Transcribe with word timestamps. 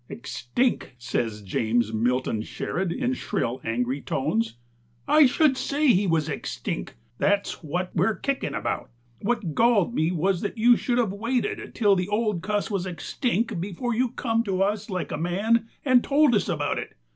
"Extinck!" 0.09 0.93
says 0.97 1.43
James 1.43 1.93
Milton 1.93 2.41
Sherrod, 2.41 2.91
in 2.91 3.13
shrill, 3.13 3.61
angry 3.63 4.01
tones. 4.01 4.55
"I 5.07 5.27
should 5.27 5.55
say 5.57 5.89
he 5.89 6.07
was 6.07 6.27
extinck. 6.27 6.93
That's 7.19 7.63
what 7.63 7.95
we're 7.95 8.15
kickin' 8.15 8.55
about. 8.55 8.89
What 9.19 9.53
gallded 9.53 9.93
me 9.93 10.09
was 10.11 10.41
that 10.41 10.57
you 10.57 10.75
should 10.75 10.97
of 10.97 11.13
waited 11.13 11.75
till 11.75 11.95
the 11.95 12.07
old 12.07 12.41
cuss 12.41 12.71
was 12.71 12.87
extinck 12.87 13.61
before 13.61 13.93
you 13.93 14.09
come 14.09 14.43
to 14.45 14.63
us 14.63 14.89
like 14.89 15.11
a 15.11 15.17
man 15.17 15.67
and 15.85 16.03
told 16.03 16.33
us 16.33 16.49
about 16.49 16.79
it. 16.79 16.95